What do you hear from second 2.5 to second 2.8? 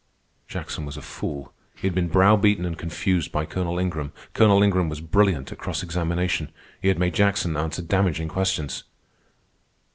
and